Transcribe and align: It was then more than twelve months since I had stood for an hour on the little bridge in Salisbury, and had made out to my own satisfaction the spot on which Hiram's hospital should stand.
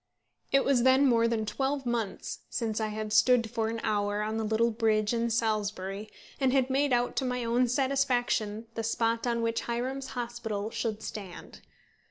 It 0.51 0.65
was 0.65 0.81
then 0.81 1.05
more 1.05 1.27
than 1.27 1.45
twelve 1.45 1.85
months 1.85 2.39
since 2.49 2.81
I 2.81 2.87
had 2.87 3.13
stood 3.13 3.51
for 3.51 3.67
an 3.69 3.79
hour 3.83 4.23
on 4.23 4.37
the 4.37 4.43
little 4.43 4.71
bridge 4.71 5.13
in 5.13 5.29
Salisbury, 5.29 6.09
and 6.39 6.51
had 6.51 6.71
made 6.71 6.91
out 6.91 7.15
to 7.17 7.23
my 7.23 7.43
own 7.45 7.67
satisfaction 7.67 8.65
the 8.73 8.81
spot 8.81 9.27
on 9.27 9.43
which 9.43 9.61
Hiram's 9.67 10.07
hospital 10.17 10.71
should 10.71 11.03
stand. 11.03 11.61